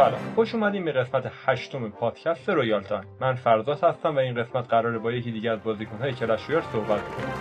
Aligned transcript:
سلام. 0.00 0.34
خوش 0.34 0.54
اومدیم 0.54 0.84
به 0.84 0.92
قسمت 0.92 1.32
هشتم 1.46 1.90
پادکست 1.90 2.48
Royale 2.48 2.82
Time 2.82 3.04
من 3.20 3.34
فرزاد 3.34 3.84
هستم 3.84 4.16
و 4.16 4.18
این 4.18 4.42
قسمت 4.42 4.68
قراره 4.68 4.98
با 4.98 5.12
یکی 5.12 5.30
دیگه 5.30 5.50
از 5.50 5.62
بازیکنهای 5.62 6.12
Clash 6.12 6.44
Royale 6.44 6.62
صحبت 6.62 7.00
کنیم. 7.02 7.34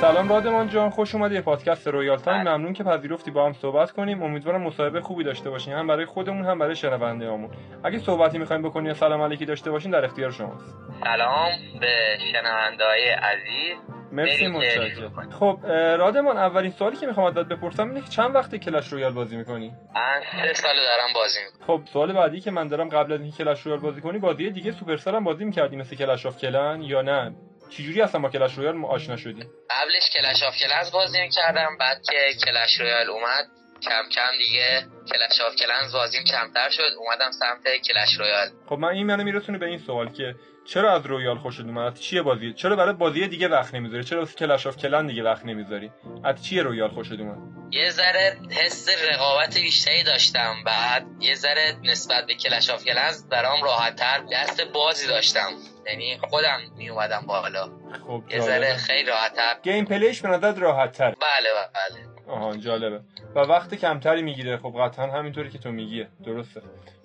سلام 0.00 0.28
رادمان 0.28 0.68
جان 0.68 0.90
خوش 0.90 1.14
اومدی 1.14 1.34
به 1.34 1.40
پادکست 1.40 1.88
Royale 1.88 2.18
Time 2.18 2.40
ممنون 2.40 2.72
که 2.72 2.84
پذیرفتی 2.84 3.30
با 3.30 3.46
هم 3.46 3.52
صحبت 3.52 3.92
کنیم. 3.92 4.22
امیدوارم 4.22 4.62
مصاحبه 4.62 5.00
خوبی 5.00 5.24
داشته 5.24 5.50
باشیم 5.50 5.74
هم 5.74 5.86
برای 5.86 6.04
خودمون 6.04 6.44
هم 6.44 6.58
برای 6.58 6.76
شنوندهامون 6.76 7.50
اگه 7.84 7.98
صحبتی 7.98 8.38
می‌خوایم 8.38 8.62
بکنیم 8.62 8.86
یا 8.86 8.94
سلام 8.94 9.22
علیکی 9.22 9.46
داشته 9.46 9.70
باشین 9.70 9.90
در 9.90 10.04
اختیار 10.04 10.30
شماست. 10.30 10.74
سلام 11.04 11.50
به 11.80 12.18
شنوندههای 12.32 13.10
عزیز. 13.10 13.99
مرسی 14.12 14.46
متشکرم. 14.46 15.30
خب 15.30 15.58
رادمان 15.98 16.36
اولین 16.36 16.70
سوالی 16.70 16.96
که 16.96 17.06
می‌خوام 17.06 17.26
ازت 17.26 17.48
بپرسم 17.48 17.88
اینه 17.88 18.00
که 18.00 18.08
چند 18.08 18.34
وقتی 18.34 18.58
Clash 18.58 18.88
Royale 18.88 19.12
بازی 19.12 19.36
می‌کنی؟ 19.36 19.72
من 19.94 20.22
سه 20.32 20.54
سال 20.54 20.76
دارم 20.76 21.12
بازی 21.14 21.38
می‌کنم. 21.44 21.66
خب 21.66 21.82
سوال 21.92 22.12
بعدی 22.12 22.40
که 22.40 22.50
من 22.50 22.68
دارم 22.68 22.88
قبل 22.88 23.12
از 23.12 23.20
اینکه 23.20 23.44
Clash 23.44 23.60
Royale 23.60 23.80
بازی 23.80 24.00
کنی 24.00 24.18
بازی 24.18 24.50
دیگه 24.50 24.72
Supercell 24.72 25.14
هم 25.14 25.24
بازی 25.24 25.44
می‌کردی 25.44 25.76
مثل 25.76 25.96
Clash 25.96 26.26
of 26.26 26.38
Clans 26.38 26.82
یا 26.82 27.02
نه؟ 27.02 27.34
چجوری 27.70 28.02
اصلا 28.02 28.20
با 28.20 28.28
Clash 28.28 28.54
Royale 28.54 28.84
آشنا 28.84 29.16
شدی؟ 29.16 29.42
قبلش 29.70 30.10
Clash 30.16 30.42
of 30.42 30.56
Clans 30.56 30.92
بازی 30.92 31.20
می‌کردم 31.20 31.76
بعد 31.80 32.02
که 32.02 32.46
Clash 32.46 32.80
Royale 32.80 33.10
اومد 33.10 33.44
کم 33.82 34.02
کم 34.14 34.30
دیگه 34.38 34.86
Clash 35.12 35.40
of 35.40 35.56
Clans 35.56 35.92
بازیم 35.92 36.24
کمتر 36.24 36.70
شد. 36.70 36.82
اومدم 36.98 37.30
سمت 37.30 37.62
Clash 37.88 38.14
Royale. 38.18 38.48
خب 38.66 38.78
من 38.78 38.88
این 38.88 39.06
منو 39.06 39.24
میرسونه 39.24 39.58
به 39.58 39.66
این 39.66 39.78
سوال 39.78 40.12
که 40.12 40.34
چرا 40.64 40.94
از 40.94 41.06
Royale 41.06 41.38
خوشت 41.38 41.60
اومد؟ 41.60 41.92
از 41.92 42.02
چیه 42.02 42.22
بازی؟ 42.22 42.52
چرا 42.52 42.76
برای 42.76 42.94
بازی 42.94 43.28
دیگه 43.28 43.48
وقت 43.48 43.74
نمی‌ذاری؟ 43.74 44.04
چرا 44.04 44.20
واسه 44.20 44.34
Clash 44.34 44.66
of 44.66 44.76
Clans 44.76 45.06
دیگه 45.06 45.22
وقت 45.22 45.44
نمی‌ذاری؟ 45.44 45.90
از 46.24 46.44
چیه 46.44 46.62
Royale 46.62 46.88
خوشت 46.88 47.12
اومد؟ 47.12 47.38
یه 47.72 47.90
ذره 47.90 48.36
حس 48.50 48.88
رقابت 49.12 49.54
بیشتری 49.54 50.02
داشتم. 50.02 50.54
بعد 50.66 51.06
یه 51.20 51.34
ذره 51.34 51.76
نسبت 51.82 52.26
به 52.26 52.34
Clash 52.34 52.70
of 52.70 52.84
Clans 52.84 53.28
برام 53.28 53.62
راحتتر 53.62 54.20
دست 54.32 54.60
بازی 54.60 55.06
داشتم. 55.06 55.50
یعنی 55.86 56.18
خودم 56.30 56.60
میومدم 56.76 57.24
بالا. 57.26 57.70
خب 58.06 58.22
یه 58.30 58.40
ذره. 58.40 58.76
خیلی 58.76 59.04
راحتتر. 59.04 59.56
gameplay 59.62 59.84
ش 59.84 60.20
به 60.22 60.28
نظرت 60.28 60.58
راحت 60.58 60.92
تر 60.92 61.10
بله 61.10 61.48
بله. 61.74 62.09
آها 62.30 62.56
جالبه. 62.56 63.00
و 63.34 63.40
وقت 63.40 63.74
کمتری 63.74 64.22
می‌گیره. 64.22 64.56
خب 64.56 64.74
قطعا 64.80 65.06
همینطوری 65.06 65.50
که 65.50 65.58
تو 65.58 65.70
میگیه 65.70 66.08
درسته. 66.24 66.62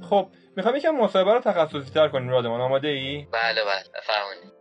خب 0.09 0.27
می‌خوام 0.57 0.75
یکم 0.75 0.91
مصاحبه 0.91 1.33
رو 1.33 1.39
تخصصی 1.39 1.93
تر 1.93 2.07
کنیم 2.07 2.29
رادمان. 2.29 2.61
آماده 2.61 2.87
ای 2.87 3.27
بله 3.31 3.63
بله. 3.63 3.83
بفرمایید. 3.95 4.55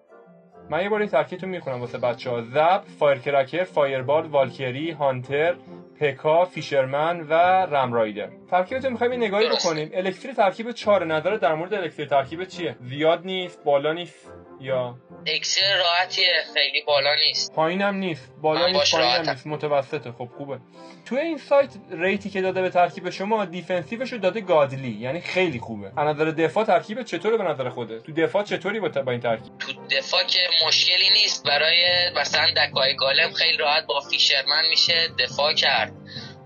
من 0.71 0.83
یه 0.83 0.89
بار 0.89 1.01
این 1.01 1.09
ترکیبتون 1.09 1.51
می‌خونم 1.51 1.81
واسه 1.81 1.99
بچه 1.99 2.31
ها 2.31 2.41
Zap، 2.43 2.83
Firecracker، 2.99 3.65
Fireball، 3.65 4.27
Valkyrie، 4.27 4.91
Hunter، 4.91 5.55
P.E.K.K.A، 6.01 6.45
Fisherman 6.45 7.21
و 7.21 7.33
Ram 7.67 7.90
Rider 7.90 8.29
ترکیبتون 8.51 8.93
می‌خوایم 8.93 9.13
یه 9.13 9.19
نگاهی. 9.19 9.49
بکنیم. 9.49 9.91
elixir 9.95 10.27
ی 10.27 10.33
ترکیب 10.33 10.73
چهار 10.73 11.05
نظر 11.05 11.37
در 11.37 11.55
مورد 11.55 11.75
elixir 11.75 12.02
ی 12.02 12.07
ترکیب 12.07 12.45
چیه؟ 12.45 12.77
زیاد 12.81 13.25
نیست 13.25 13.65
بالا 13.65 13.93
نیست. 13.93 14.33
یا 14.61 14.95
elixir 15.27 15.79
راحتیه 15.79 16.33
خیلی 16.55 16.83
بالا 16.87 17.15
نیست. 17.15 17.55
پایینم 17.55 17.95
نیست. 17.95 18.33
بالا 18.43 18.67
نیست 18.67 18.95
پایینم. 18.95 19.31
نیست. 19.31 19.47
متوسطه. 19.47 20.13
خب 20.13 20.29
خوبه. 20.37 20.59
توی 21.07 21.19
این 21.19 21.39
سایت 21.39 21.71
rate 21.91 22.23
ی 22.23 22.31
که 22.31 22.41
داده 22.43 22.63
به 22.63 22.71
ترکیب 22.71 23.11
شما 23.11 23.45
defensive 23.45 24.00
ش 24.00 24.13
رو 24.13 24.19
داده 24.19 24.41
godly. 24.41 24.91
یعنی 25.01 25.21
خیلی 25.21 25.59
خوبه. 25.59 25.93
از 25.97 26.07
نظر 26.17 26.25
دفاع 26.25 26.65
ترکیب 26.65 27.03
چطوره 27.03 27.37
به 27.37 27.45
نظر 27.45 27.69
خوده 27.69 28.01
تو 28.01 28.13
دفاع 28.13 28.43
چطوری 28.45 28.81
با, 28.81 28.89
با 28.89 29.13
این 29.13 29.21
ترکیب؟ 29.21 29.59
تو 29.59 29.73
دفاع 29.91 30.23
که 30.25 30.39
مشکلی 30.67 31.11
نیست. 31.11 31.47
برای 31.47 31.85
مثلا 32.17 32.47
deck 32.57 32.97
ای 32.97 33.03
Golem 33.03 33.33
خیلی 33.33 33.57
راحت 33.57 33.87
با 33.87 34.01
Fisherman 34.01 34.69
میشه 34.71 35.09
دفاع 35.19 35.53
کرد. 35.53 35.93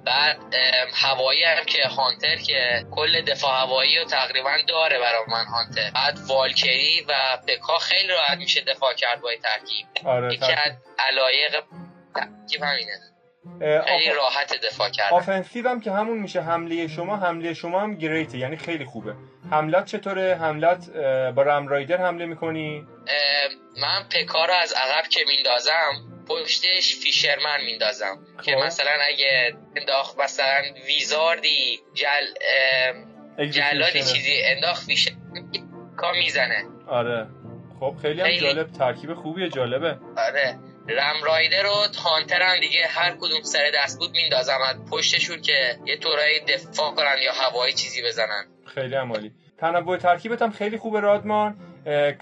بعد 0.08 0.54
هوایی 0.94 1.44
هم 1.44 1.64
که 1.64 1.82
Hunter 1.88 2.36
که 2.36 2.84
کل 2.90 3.20
دفاع 3.22 3.60
هوایی 3.60 3.98
رو 3.98 4.04
تقریبا 4.04 4.50
داره 4.68 4.98
برای 4.98 5.20
من 5.28 5.44
Hunter. 5.44 5.90
بعد 5.94 6.18
Valkyrie 6.28 7.06
و 7.08 7.12
P.E.K.K.A 7.48 7.78
خیلی 7.78 8.08
راحت 8.08 8.38
میشه 8.38 8.60
دفاع 8.60 8.94
کرد 8.94 9.20
با 9.20 9.30
این 9.30 9.40
ترکیب. 9.40 9.86
آره 10.08 10.34
یکی 10.34 10.52
از. 10.52 10.72
علایق 10.98 11.64
ترکیب 12.14 12.62
همینه. 12.62 12.98
خیلی 13.84 14.10
off- 14.10 14.16
راحت 14.16 14.52
دفاع 14.66 14.90
کردن. 14.90 15.16
offensive 15.16 15.68
هم 15.68 15.80
که 15.80 15.92
همون 15.92 16.18
میشه 16.18 16.40
حمله 16.40 16.88
شما 16.88 17.16
حمله 17.16 17.54
شما 17.54 17.80
هم 17.80 17.94
great 17.94 18.31
ه 18.31 18.38
یعنی 18.38 18.56
خیلی 18.56 18.84
خوبه. 18.84 19.14
حملت 19.50 19.84
چطوره؟ 19.86 20.36
حملت 20.40 20.88
اه، 20.96 21.30
با 21.30 21.42
رم 21.42 21.68
رایدر 21.68 21.96
حمله 21.96 22.26
می‌کنی؟ 22.26 22.86
من 23.82 24.02
پکا 24.10 24.44
رو 24.44 24.54
از 24.54 24.72
عقب 24.72 25.08
که 25.08 25.20
میندازم 25.28 26.17
پشتش 26.28 26.96
فیشرمن 27.02 27.64
میندازم. 27.66 28.18
که 28.44 28.52
خب. 28.52 28.64
مثلا 28.66 28.90
اگه 29.08 29.54
انداخت 29.76 30.18
مثلا 30.18 30.62
ویزاردی 30.86 31.80
جل 31.94 32.26
جلادی 33.50 34.02
چیزی 34.02 34.42
انداخت 34.44 34.86
فیشر 34.86 35.12
کا 35.96 36.12
می‌زنه. 36.12 36.64
آره. 36.88 37.26
خب 37.80 37.94
خیلی 38.02 38.20
هم. 38.20 38.36
جالب. 38.40 38.72
ترکیب 38.72 39.14
خوبیه 39.14 39.48
جالبه. 39.48 39.98
آره. 40.16 40.58
رم 40.88 41.24
رایدر 41.24 41.66
و 41.66 41.74
هانتر 42.04 42.42
هم 42.42 42.60
دیگه 42.60 42.86
هر 42.86 43.10
کدوم 43.10 43.42
سر 43.42 43.70
دست 43.74 43.98
بود 43.98 44.10
میندازم. 44.10 44.58
از 44.68 44.76
پشتشون 44.90 45.42
که 45.42 45.76
یه 45.86 45.96
طورایی 45.96 46.40
دفاع 46.40 46.94
کنن 46.94 47.16
یا 47.24 47.32
هوایی 47.32 47.72
چیزی 47.72 48.02
بزنن. 48.02 48.44
خیلی 48.74 48.94
هم 48.94 49.12
عالی. 49.12 49.32
تنوع 49.58 49.96
ترکیبت 49.96 50.42
هم 50.42 50.50
خیلی 50.50 50.78
خوبه 50.78 51.00
رادمان. 51.00 51.56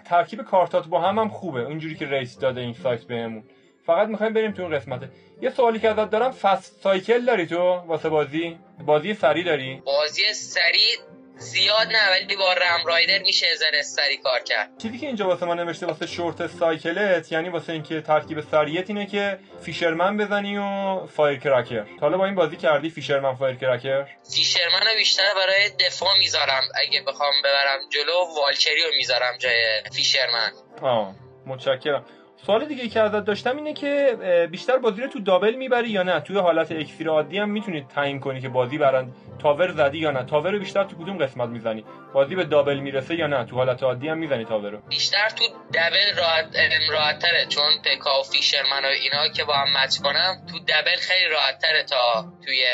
ترکیب 0.04 0.42
کارتات 0.42 0.86
با 0.86 1.00
هم 1.00 1.18
هم 1.18 1.28
خوبه. 1.28 1.60
اونجوری 1.60 1.94
که 1.94 2.06
rate 2.06 2.38
داده 2.38 2.60
این 2.60 2.72
سایت 2.72 3.04
بهمون. 3.04 3.44
فقط 3.86 4.08
می‌خوایم 4.08 4.32
بریم 4.32 4.52
تو 4.52 4.62
اون 4.62 4.78
قسمته 4.78 5.08
یه 5.40 5.50
سوالی 5.50 5.80
که 5.80 5.88
ازت 5.88 6.10
دارم 6.10 6.30
fast 6.30 6.82
cycle 6.82 7.24
داری 7.24 7.46
تو 7.46 7.56
واسه 7.86 8.08
بازی؟ 8.08 8.58
بازی 8.80 9.14
سریع 9.14 9.44
داری؟ 9.44 9.82
بازی 9.86 10.22
سریع 10.34 10.96
زیاد 11.38 11.86
نه 11.86 12.10
ولی 12.10 12.36
با 12.36 12.52
Ram 12.52 12.86
Rider 12.86 13.18
میشه 13.18 13.46
ذره 13.54 13.82
سریع 13.82 14.16
کار 14.16 14.40
کرد. 14.40 14.70
چیزی 14.78 14.98
که 14.98 15.06
اینجا 15.06 15.26
واسه 15.26 15.46
ما 15.46 15.54
نوشته 15.54 15.86
واسه 15.86 16.06
short 16.06 16.46
cycle 16.46 17.18
ت 17.18 17.32
یعنی 17.32 17.48
واسه 17.48 17.72
اینکه 17.72 18.00
ترکیب 18.00 18.40
سریعت 18.40 18.90
اینه 18.90 19.06
که 19.06 19.38
Fisherman 19.62 20.16
بزنی 20.16 20.58
و 20.58 21.06
Firecracker 21.06 21.82
تا 21.82 22.00
حالا 22.00 22.18
با 22.18 22.26
این 22.26 22.34
بازی 22.34 22.56
کردی 22.56 22.90
Fisherman 22.90 23.34
Firecracker 23.34 24.06
فیشرمن 24.34 24.80
رو 24.80 24.94
بیشتر 24.98 25.34
برای 25.36 25.70
دفاع 25.86 26.18
می‌ذارم. 26.18 26.62
اگه 26.74 27.02
بخوام 27.02 27.32
ببرم 27.44 27.78
جلو 27.90 28.42
والکری 28.42 28.82
رو 28.82 28.90
می‌ذارم 28.96 29.36
جای 29.38 29.82
فیشرمن. 29.92 30.52
آه 30.82 31.14
متشکرم. 31.46 32.04
سوال 32.36 32.64
دیگه 32.64 32.88
که 32.88 33.00
ازت 33.00 33.24
داشتم 33.24 33.56
اینه 33.56 33.72
که 33.72 34.18
بیشتر 34.50 34.78
بازی 34.78 35.02
رو 35.02 35.08
تو 35.08 35.20
دابل 35.20 35.54
می‌بری 35.54 35.88
یا 35.88 36.02
نه؟ 36.02 36.20
توی 36.20 36.38
حالت 36.38 36.72
اکسیر 36.72 37.08
عادی 37.08 37.38
هم 37.38 37.50
می‌تونی 37.50 37.86
تعیین 37.94 38.20
کنی 38.20 38.40
که 38.40 38.48
بازی 38.48 38.78
برند 38.78 39.12
تاور 39.38 39.72
زدی 39.72 39.98
یا 39.98 40.10
نه؟ 40.10 40.22
تاور 40.22 40.50
رو 40.50 40.58
بیشتر 40.58 40.84
تو 40.84 40.96
کدوم 40.96 41.18
قسمت 41.18 41.48
می‌زنی؟ 41.48 41.84
بازی 42.16 42.34
به 42.34 42.44
دابل 42.44 42.78
می‌رسه 42.78 43.14
یا 43.14 43.26
نه؟ 43.26 43.44
تو 43.44 43.56
حالت 43.56 43.82
عادی 43.82 44.08
هم 44.08 44.18
می‌زنی 44.18 44.44
تاور 44.44 44.70
رو 44.70 44.78
بیشتر 44.88 45.28
تو 45.28 45.44
دبل 45.74 46.16
راحت 46.16 46.44
راحت 46.90 47.18
تره 47.18 47.46
چون 47.46 47.82
پکا 47.84 48.20
و 48.20 48.22
فیشرمن 48.22 48.84
و 48.84 48.88
اینا 48.88 49.28
که 49.28 49.44
با 49.44 49.54
هم 49.54 49.76
مچ 49.76 49.98
کنم 49.98 50.46
تو 50.52 50.58
دبل 50.58 50.96
خیلی 50.96 51.28
راحت 51.28 51.58
تره 51.58 51.82
تا 51.82 52.24
توی 52.44 52.64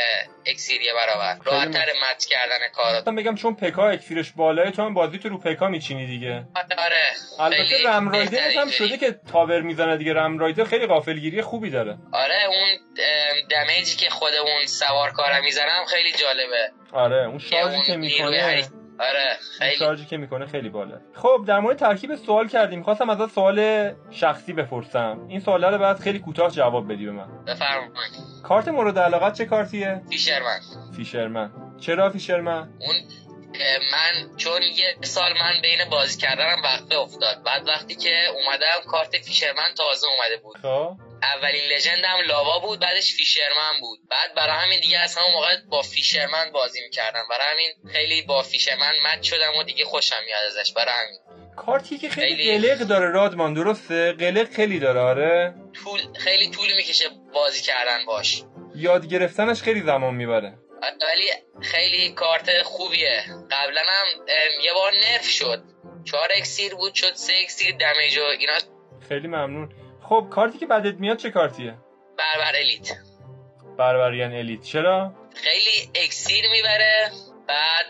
اکسیری 0.46 0.84
برابر. 0.94 1.36
راحت 1.44 1.70
تره 1.70 1.92
مچ 2.02 2.24
کردن 2.24 2.58
کارات 2.74 3.02
مثلا 3.02 3.14
بگم 3.14 3.34
چون 3.34 3.54
پکا 3.54 3.88
اکسیرش 3.88 4.32
بالاه 4.32 4.70
تو 4.70 4.82
هم 4.82 4.94
بازی 4.94 5.18
تو 5.18 5.28
رو 5.28 5.38
پکا 5.38 5.68
میچینی 5.68 6.06
دیگه. 6.06 6.44
آره 6.78 7.06
البته 7.40 7.88
رم 7.88 8.08
رایدر 8.08 8.50
هم. 8.58 8.70
شده 8.70 8.98
که 8.98 9.16
تاور 9.32 9.60
می‌زنه 9.60 9.96
دیگه. 9.96 10.14
رم 10.14 10.38
رایدر 10.38 10.64
خیلی 10.64 10.86
غافلگیری 10.86 11.42
خوبی 11.42 11.70
داره. 11.70 11.96
آره 12.12 12.44
اون 12.44 12.68
دمیجی 13.50 13.96
که 13.96 14.10
خود 14.10 14.34
اون 14.34 14.66
سوارکارم 14.66 15.44
می‌زنم 15.44 15.84
خیلی 15.88 16.12
جالبه. 16.12 16.70
آره 16.92 17.26
اون 17.26 17.38
شارژی 17.38 17.82
که 17.82 17.96
می‌کنه. 17.96 18.62
آره 18.98 19.38
خیلی. 19.58 19.76
شارژی 19.76 20.04
که 20.04 20.16
می‌کنه 20.16 20.46
خیلی 20.46 20.68
بالا 20.68 21.00
خب 21.14 21.44
در 21.46 21.60
مورد 21.60 21.78
ترکیب 21.78 22.14
سوال 22.16 22.48
کردیم. 22.48 22.82
خواستم 22.82 23.10
ازت 23.10 23.30
سوال 23.30 23.90
شخصی 24.10 24.52
بپرسم. 24.52 25.26
این 25.28 25.40
سواله 25.40 25.70
رو 25.70 25.78
بعد 25.78 25.98
خیلی 25.98 26.18
کوتاه 26.18 26.50
جواب 26.50 26.92
بدی 26.92 27.06
به 27.06 27.12
من. 27.12 27.44
بفرمایید. 27.44 27.92
کارت 28.42 28.68
مورد 28.68 28.98
علاقت 28.98 29.38
چه 29.38 29.44
کارتیه؟ 29.44 30.02
فیشرمن. 30.10 30.60
فیشرمن. 30.96 31.50
چرا 31.80 32.10
فیشرمن؟ 32.10 32.68
اون 32.80 32.96
من 33.92 34.36
چون 34.36 34.62
یه 34.62 34.96
سال 35.00 35.32
من 35.32 35.52
بین 35.62 35.90
بازی 35.90 36.20
کردنم 36.20 36.62
وقفه 36.64 36.94
افتاد. 36.94 37.42
بعد 37.46 37.68
وقتی 37.68 37.94
که 37.94 38.10
اومدم 38.34 38.90
کارت 38.90 39.16
فیشرمن 39.16 39.74
تازه 39.76 40.06
اومده 40.06 40.36
بود. 40.42 40.56
خب. 40.56 41.11
اولین 41.22 41.64
لژندم 41.76 42.16
لاوا 42.26 42.58
بود 42.58 42.80
بعدش 42.80 43.12
فیشرمن 43.14 43.80
بود. 43.80 43.98
بعد 44.10 44.34
برای 44.34 44.56
همین 44.64 44.80
دیگه 44.80 44.98
از 44.98 45.16
همون 45.16 45.32
موقع 45.32 45.56
با 45.70 45.82
فیشرمن 45.82 46.50
بازی 46.52 46.80
می‌کردم. 46.82 47.22
برای 47.30 47.46
همین 47.52 47.92
خیلی 47.92 48.22
با 48.22 48.42
فیشرمن 48.42 48.92
مد 49.06 49.22
شدم 49.22 49.52
و 49.58 49.62
دیگه 49.62 49.84
خوشم 49.84 50.16
میاد 50.26 50.44
ازش. 50.46 50.72
برای 50.72 50.94
همین. 50.94 51.18
کارتی 51.56 51.98
که 51.98 52.08
خیلی 52.08 52.36
خیلی- 52.36 52.68
قلق 52.68 52.78
داره 52.78 53.10
رادمان 53.10 53.54
درسته؟ 53.54 54.12
قلق 54.12 54.50
خیلی 54.52 54.78
داره 54.78 55.00
آره؟ 55.00 55.54
طول 55.84 56.00
خیلی 56.18 56.50
طول 56.50 56.76
می‌کشه 56.76 57.04
بازی 57.34 57.62
کردن 57.62 58.04
باش. 58.06 58.42
یاد 58.76 59.06
گرفتنش 59.08 59.62
خیلی 59.62 59.80
زمان 59.80 60.14
می‌بره. 60.14 60.54
ولی 60.82 61.30
خیلی 61.62 62.12
کارت 62.12 62.62
خوبیه. 62.62 63.24
قبلا 63.50 63.82
هم 63.88 64.06
یه 64.64 64.72
بار 64.74 64.92
نرف 64.92 65.28
شد. 65.28 65.62
چهار 66.04 66.28
اکسیر 66.36 66.74
بود 66.74 66.94
شد 66.94 67.14
سه 67.14 67.32
اکسیر 67.42 67.76
دمیج 67.76 68.18
و 68.18 68.22
اینا. 68.22 68.52
خیلی 69.08 69.28
ممنون. 69.28 69.72
خب 70.08 70.26
کارتی 70.30 70.58
که 70.58 70.66
بعدت 70.66 70.94
میاد 70.94 71.16
چه 71.16 71.30
کارتیه؟ 71.30 71.74
بربر 72.18 72.56
الیت. 72.56 72.92
بربریان 73.78 74.32
الیت. 74.32 74.62
چرا؟ 74.62 75.12
خیلی 75.34 76.04
اکسیر 76.04 76.44
می‌بره 76.50 77.10
بعد 77.48 77.86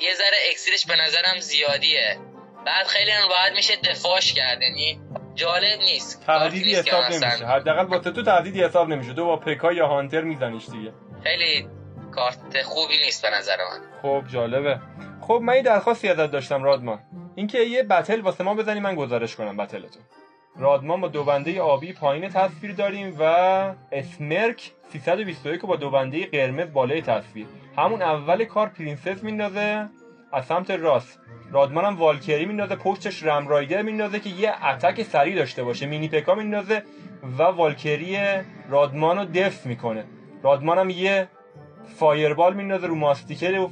یه 0.00 0.14
ذره 0.14 0.36
اکسیرش 0.50 0.86
به 0.86 0.96
نظرم 0.96 1.38
زیادیه. 1.40 2.18
بعد 2.66 2.86
خیلی 2.86 3.10
هم 3.10 3.28
راحت 3.28 3.52
میشه 3.52 3.76
دفاعش 3.76 4.32
کرد 4.32 4.62
یعنی 4.62 5.00
جالب 5.34 5.78
نیست. 5.78 6.26
تهدیدی 6.26 6.74
حساب 6.74 7.04
نمیشه. 7.04 7.46
حداقل 7.46 7.84
واسه 7.84 8.10
تو 8.10 8.22
تهدیدی 8.22 8.64
حساب 8.64 8.88
نمیشه. 8.88 9.14
تو 9.14 9.24
با 9.24 9.36
پکا 9.36 9.72
یا 9.72 9.86
هانتر 9.86 10.20
میزنیش 10.20 10.68
دیگه. 10.68 10.92
خیلی 11.22 11.68
کارت 12.14 12.62
خوبی 12.62 12.98
نیست 12.98 13.22
به 13.22 13.30
نظر 13.30 13.56
من. 13.56 13.80
خب 14.02 14.28
جالبه. 14.32 14.80
خب 15.20 15.40
من 15.42 15.56
یه 15.56 15.62
درخواستی 15.62 16.08
ازت 16.08 16.30
داشتم 16.30 16.62
رادمان. 16.62 16.98
اینکه 17.34 17.58
یه 17.58 17.82
بتل 17.82 18.20
واسه 18.20 18.44
ما 18.44 18.54
بزنی 18.54 18.80
من 18.80 18.94
گزارش 18.94 19.36
کنم 19.36 19.56
بتلتون. 19.56 20.02
رادمان 20.58 21.00
با 21.00 21.08
دو 21.08 21.24
بنده 21.24 21.60
آبی 21.60 21.92
پایین 21.92 22.28
تصویر 22.28 22.72
داریم 22.72 23.16
و 23.20 23.22
اسمرک 23.92 24.72
321 24.92 25.60
با 25.60 25.76
دو 25.76 25.90
بنده 25.90 26.26
قرمز 26.26 26.72
بالای 26.72 27.02
تصویر. 27.02 27.46
همون 27.76 28.02
اول 28.02 28.44
کار 28.44 28.68
Princess 28.68 29.22
میندازه 29.24 29.88
از 30.32 30.46
سمت 30.46 30.70
راست. 30.70 31.20
رادمان 31.50 31.84
هم 31.84 31.96
Valkyrie 31.96 32.46
میندازه 32.46 32.76
پشتش 32.76 33.22
Ram 33.22 33.48
Rider 33.48 33.82
میندازه 33.82 34.20
که 34.20 34.30
یه 34.30 34.66
attack 34.66 35.02
سریع 35.02 35.34
داشته 35.34 35.64
باشه. 35.64 35.86
Mini 35.86 36.08
P.E.K.K.A 36.08 36.34
میندازه 36.34 36.82
و 37.38 37.42
Valkyrie 37.42 38.18
رادمان 38.68 39.18
رو 39.18 39.24
def 39.24 39.66
می‌کنه. 39.66 40.04
رادمان 40.42 40.78
هم 40.78 40.90
یه 40.90 41.28
Fireball 41.96 42.54
میندازه 42.54 42.86
رو 42.86 42.94
Musketeer 42.94 43.68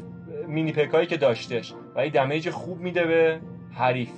Mini 0.46 0.72
P.E.K.K.A 0.72 1.00
یی 1.00 1.06
که 1.06 1.16
داشتش 1.16 1.74
و 1.94 1.98
این 1.98 2.12
damage 2.12 2.50
خوب 2.50 2.80
میده 2.80 3.04
به 3.04 3.40
حریف. 3.74 4.10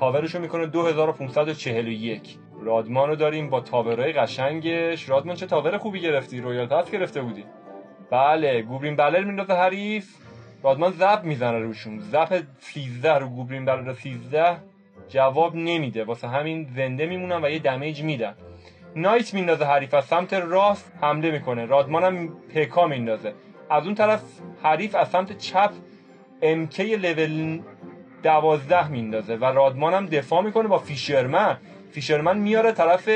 tower 0.00 0.24
شو 0.24 0.38
می‌کنه 0.38 0.66
2541 0.66 2.36
رادمان 2.62 3.08
رو 3.08 3.16
داریم 3.16 3.50
با 3.50 3.60
tower 3.60 3.97
های 3.97 4.12
قشنگش. 4.12 5.08
رادمان 5.08 5.36
چه 5.36 5.46
tower 5.46 5.78
خوبی 5.78 6.00
گرفتی؟ 6.00 6.40
Royale 6.40 6.66
Pass 6.66 6.90
گرفته 6.90 7.20
بودی. 7.20 7.44
بله 8.10 8.62
گوبرین 8.62 8.96
بلر 8.96 9.24
میندازه 9.24 9.52
حریف. 9.52 10.14
رادمان 10.62 10.92
زب 10.92 11.20
می‌زنه 11.24 11.58
روشون. 11.58 11.98
زب 11.98 12.42
13 12.60 13.14
رو 13.14 13.28
گوبرین 13.28 13.64
بلر 13.64 13.92
13 13.92 14.56
جواب 15.08 15.56
نمیده. 15.56 16.04
واسه 16.04 16.28
همین 16.28 16.68
زنده 16.76 17.06
میمونن 17.06 17.44
و 17.44 17.50
یه 17.50 17.58
دمیج 17.58 18.02
میدن. 18.02 18.34
نایت 18.96 19.34
میندازه 19.34 19.64
حریف. 19.64 19.94
از 19.94 20.04
سمت 20.04 20.32
راست 20.32 20.92
حمله 21.00 21.30
می‌کنه. 21.30 21.66
رادمان 21.66 22.04
هم 22.04 22.28
پکا 22.54 22.86
میندازه. 22.86 23.34
از 23.70 23.84
اون 23.84 23.94
طرف 23.94 24.22
حریف 24.62 24.94
از 24.94 25.08
سمت 25.08 25.38
چپ 25.38 25.70
امکی 26.42 26.96
لول 26.96 27.60
دوازده 28.22 28.88
میندازه 28.88 29.34
و 29.36 29.44
رادمان 29.44 29.94
هم 29.94 30.06
دفاع 30.06 30.42
می‌کنه 30.42 30.68
با 30.68 30.78
فیشرمن. 30.78 31.56
فیشرمن 31.92 32.38
میاره 32.38 32.72
طرف 32.72 33.08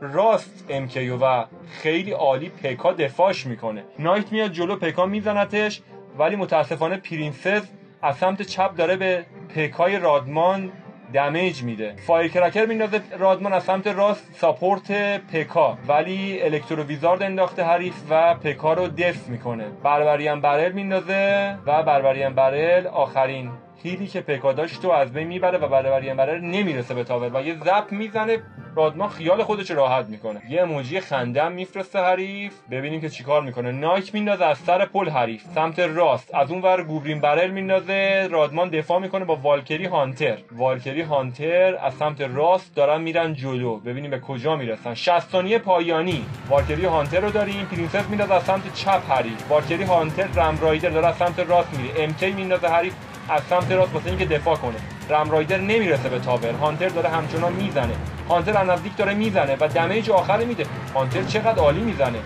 راست 0.00 0.66
MK 0.70 0.93
یو 0.93 1.16
و 1.16 1.44
خیلی 1.70 2.10
عالی 2.10 2.48
P.E.K.K.A 2.48 2.92
دفاعش 2.92 3.46
می‌کنه. 3.46 3.84
Knight 3.98 4.32
میاد 4.32 4.52
جلو 4.52 4.76
P.E.K.K.A 4.76 5.06
میزنتش 5.06 5.80
ولی 6.18 6.36
متاسفانه 6.36 6.96
Princess 6.96 7.62
از 8.02 8.16
سمت 8.16 8.42
چپ 8.42 8.76
داره 8.76 8.96
به 8.96 9.24
P.E.K.K.A 9.56 9.94
ی 9.94 9.98
رادمان 9.98 10.72
damage 11.12 11.62
میده. 11.62 11.94
Firecracker 12.06 12.66
میندازه 12.66 13.00
رادمان 13.18 13.52
از 13.52 13.62
سمت 13.62 13.86
راست 13.86 14.34
support 14.40 14.92
P.E.K.K.A. 15.26 15.78
ولی 15.88 16.42
Electro 16.42 16.82
Wizard 16.82 17.22
انداخته 17.22 17.62
حریف 17.62 17.94
و 18.10 18.34
P.E.K.K.A 18.34 18.72
رو 18.72 18.88
def 18.88 19.28
می‌کنه. 19.28 19.64
Barbarian 19.82 20.40
Barrel 20.40 20.72
میندازه 20.72 21.58
و 21.66 21.82
Barbarian 21.82 22.34
Barrel 22.34 22.86
آخرین 22.86 23.50
heal 23.82 24.01
ی 24.01 24.06
که 24.06 24.20
P.E.K.K.A 24.20 24.52
داشت 24.52 24.82
تو 24.82 24.90
از 24.90 25.12
بین 25.12 25.26
می‌بره 25.26 25.58
و 25.58 25.68
Barbarian 25.68 26.16
Barrel 26.16 26.40
نمی‌رسه 26.40 26.94
به 26.94 27.04
tower 27.04 27.30
و 27.36 27.42
یه 27.42 27.54
Zap 27.54 27.84
می‌زنه. 27.92 28.38
رادمان 28.76 29.08
خیال 29.08 29.42
خودش 29.42 29.70
راحت 29.70 30.06
می‌کنه. 30.06 30.42
یه 30.48 30.62
emoji 30.62 31.00
خندم 31.00 31.52
میفرسته 31.52 31.98
حریف. 31.98 32.52
ببینیم 32.70 33.00
که 33.00 33.08
چیکار 33.08 33.42
می‌کنه. 33.42 33.72
نایک 33.72 34.14
میندازه 34.14 34.44
از 34.44 34.58
سر 34.58 34.84
پل 34.84 35.08
حریف. 35.08 35.42
سمت 35.54 35.78
راست. 35.78 36.34
از 36.34 36.50
اون 36.50 36.62
ور 36.62 36.82
Goblin 36.82 37.20
Barrel 37.20 37.50
میندازه. 37.50 38.28
رادمان 38.30 38.68
دفاع 38.68 38.98
می‌کنه 38.98 39.24
با 39.24 39.36
Valkyrie 39.36 39.84
Hunter. 39.84 40.38
Valkyrie 40.52 41.02
Hunter 41.02 41.76
از 41.76 41.94
سمت 41.94 42.20
راست 42.20 42.76
دارن 42.76 43.00
میرن 43.00 43.34
جلو. 43.34 43.78
ببینیم 43.78 44.10
به 44.10 44.20
کجا 44.20 44.56
می‌رسن. 44.56 44.94
60 44.94 45.30
ثانیه 45.30 45.58
پایانی. 45.58 46.24
Valkyrie 46.48 46.84
Hunter 46.84 47.20
رو 47.20 47.30
داریم. 47.30 47.66
Princess 47.66 48.08
میندازه 48.08 48.34
از 48.34 48.42
سمت 48.42 48.74
چپ 48.74 49.10
حریف. 49.10 49.50
Valkyrie 49.50 49.84
Hunter 49.84 50.26
Ram 50.36 50.58
Rider 50.60 50.90
داره 50.90 51.06
از 51.06 51.16
سمت 51.16 51.38
راست 51.38 51.78
میره. 51.78 52.04
MK 52.04 52.32
میندازه 52.32 52.68
حریف. 52.68 52.94
از 53.32 53.42
سمت 53.50 53.72
راست 53.72 53.94
واسه 53.94 54.08
اینکه 54.08 54.26
دفاع 54.26 54.56
کنه. 54.56 54.74
Ram 55.10 55.30
Rider 55.30 55.58
نمی‌رسه 55.58 56.08
به 56.08 56.18
tower. 56.18 56.52
Hunter 56.52 56.88
داره 56.88 57.08
همچنان 57.08 57.52
می‌زنه. 57.52 57.94
Hunter 58.28 58.58
از 58.58 58.68
نزدیک 58.68 58.96
داره 58.96 59.14
می‌زنه 59.14 59.56
و 59.60 59.68
damage 59.68 60.10
آخر 60.10 60.44
میده. 60.44 60.66
Hunter 60.94 61.22
چقدر 61.22 61.58
عالی 61.58 61.80
می‌زنه. 61.80 62.18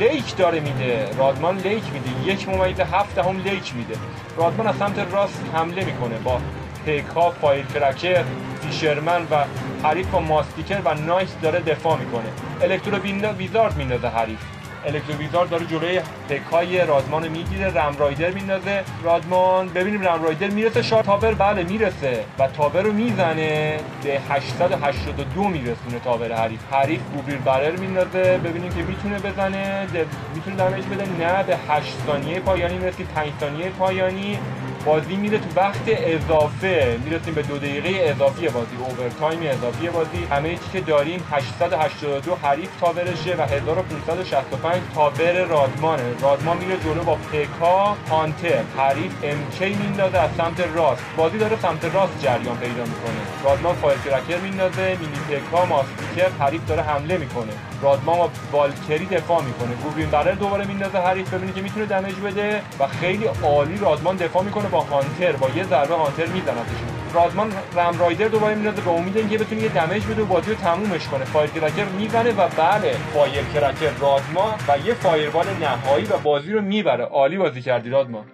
leak 0.00 0.36
داره 0.36 0.60
میده. 0.60 1.08
رادمان 1.18 1.56
leak 1.56 1.82
میده. 1.92 2.32
یک 2.32 2.48
ممیز 2.48 2.80
هفت 2.80 3.18
هم 3.18 3.36
leak 3.36 3.74
میده. 3.74 3.94
رادمان 4.36 4.66
از 4.66 4.76
سمت 4.76 4.98
راست 5.12 5.42
حمله 5.54 5.84
می‌کنه 5.84 6.18
با 6.18 6.40
P.E.K.K.A 6.86 7.04
Firecracker 7.14 8.24
Fisherman 8.62 9.22
و 9.30 9.44
حریف 9.86 10.06
با 10.06 10.20
Musketeer 10.20 10.80
و 10.84 10.94
Knight 10.94 11.34
داره 11.42 11.60
دفاع 11.60 11.98
می‌کنه. 11.98 12.28
Electro 12.62 12.98
Wizard 13.38 13.76
میندازه 13.76 14.08
حریف. 14.08 14.40
Electro 14.86 15.18
Wizard 15.18 15.46
داره 15.46 15.66
جلوی 15.66 16.00
P.E.K.K.A 16.28 16.80
ی 16.80 16.86
رادمان 16.86 17.28
می‌گیره 17.28 17.74
Ram 17.74 17.96
Rider 17.98 18.30
میندازه. 18.30 18.84
رادمان 19.02 19.68
ببینیم 19.68 20.02
Ram 20.02 20.22
Rider 20.22 20.48
می‌رسه 20.48 20.82
شار 20.82 21.04
tower 21.04 21.34
بله 21.34 21.62
می‌رسه 21.62 22.24
و 22.38 22.48
tower 22.48 22.82
رو 22.82 22.92
می‌زنه 22.92 23.80
به 24.02 24.20
882 24.30 25.44
میرسونه 25.48 25.98
tower 26.04 26.32
حریف. 26.32 26.60
حریف 26.72 27.00
Goblin 27.14 27.38
Barrel 27.38 27.76
میندازه. 27.76 28.40
ببینیم 28.44 28.72
که 28.72 28.82
می‌تونه 28.82 29.18
بزنه 29.18 29.86
می‌تونه 30.34 30.56
damage 30.56 30.84
بده. 30.84 31.26
نه 31.26 31.42
به 31.42 31.56
8 31.68 31.94
ثانیه 32.06 32.40
پایانی 32.40 32.78
می‌رسید 32.78 33.08
5 33.08 33.32
ثانیه 33.40 33.68
پایانی. 33.70 34.38
بازی 34.84 35.16
میره 35.16 35.38
تو 35.38 35.60
وقت 35.60 35.82
اضافه. 35.86 36.98
می‌رسیم 37.04 37.34
به 37.34 37.42
دو 37.42 37.58
دقیقه 37.58 37.88
اضافی 38.10 38.48
بازی. 38.48 38.76
overtime 38.78 39.40
اضافی 39.42 39.88
بازی. 39.88 40.24
همه 40.30 40.54
چی 40.54 40.70
که 40.72 40.80
داریم 40.80 41.24
882 41.32 42.34
حریف 42.34 42.70
tower 42.80 43.14
شه 43.14 43.34
و 43.38 43.42
1565 43.42 44.82
tower 44.94 45.44
رادمانه 45.44 46.02
رادمان 46.22 46.56
میره 46.56 46.76
جلو 46.84 47.02
با 47.02 47.14
PEKKA 47.14 47.96
Hunter 48.10 48.62
حریف 48.78 49.12
MK 49.22 49.74
میندازه 49.74 50.18
از 50.18 50.30
سمت 50.36 50.60
راست. 50.74 51.02
بازی 51.16 51.38
داره 51.38 51.56
سمت 51.62 51.84
راست 51.84 52.12
جریان 52.22 52.56
پیدا 52.56 52.82
می‌کنه. 52.82 53.22
رادمان 53.44 53.74
Firecracker 53.74 54.40
میندازه. 54.40 54.96
Mini 55.00 55.40
PEKKA 55.40 55.64
Musketeer 55.64 56.28
حریف 56.40 56.66
داره 56.66 56.82
حمله 56.82 57.18
می‌کنه. 57.18 57.52
رادمان 57.82 58.18
با 58.18 58.30
Valkyrie 58.52 59.06
دفاع 59.06 59.42
می‌کنه. 59.42 59.74
Goblin 59.74 60.10
Barrel 60.10 60.32
دوباره 60.32 60.66
میندازه 60.66 60.98
حریف 60.98 61.34
ببینید 61.34 61.54
که 61.54 61.62
می‌تونه 61.62 61.86
damage 61.86 62.16
بده 62.16 62.62
و 62.78 62.86
خیلی 62.86 63.24
عالی 63.24 63.78
رادمان 63.78 64.16
دفاع 64.16 64.42
می‌کنه 64.42 64.68
با 64.68 64.80
Hunter 64.80 65.32
با 65.32 65.48
یه 65.56 65.64
ضربه 65.64 65.94
Hunter 65.94 66.26
میزنتشون. 66.26 66.88
رادمان 67.14 67.52
Ram 67.76 67.98
Rider 67.98 68.28
دوباره 68.28 68.54
میندازه 68.54 68.80
به 68.80 68.90
امید 68.90 69.16
اینکه 69.16 69.38
بتونه 69.38 69.62
یه 69.62 69.68
damage 69.68 70.06
بده 70.06 70.22
و 70.22 70.26
بازی 70.26 70.50
رو 70.50 70.56
تمومش 70.56 71.08
کنه. 71.08 71.24
Firecracker 71.24 71.84
می‌زنه 71.84 72.30
و 72.32 72.48
بله 72.48 72.92
Firecracker 73.14 73.90
رادمان 74.00 74.54
و 74.68 74.78
یه 74.86 74.94
Fireball 74.94 75.46
نهایی 75.60 76.04
و 76.04 76.16
بازی 76.16 76.52
رو 76.52 76.60
می‌بره. 76.60 77.04
عالی 77.04 77.38
بازی 77.38 77.62
کردی 77.62 77.90
رادمان. 77.90 78.24